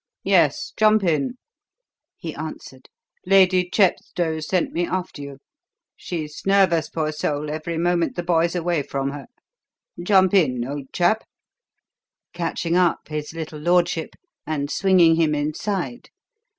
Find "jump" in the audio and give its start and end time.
0.77-1.03, 10.01-10.33